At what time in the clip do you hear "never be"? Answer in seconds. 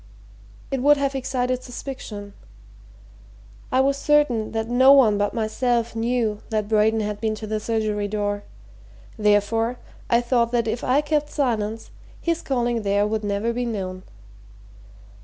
13.23-13.63